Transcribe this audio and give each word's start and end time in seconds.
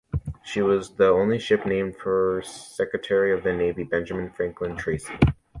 She 0.43 0.63
was 0.63 0.95
the 0.95 1.09
only 1.09 1.37
ship 1.37 1.63
named 1.63 1.95
for 1.95 2.41
Secretary 2.41 3.33
of 3.33 3.43
the 3.43 3.53
Navy 3.53 3.83
Benjamin 3.83 4.31
Franklin 4.31 4.75
Tracy. 4.75 5.13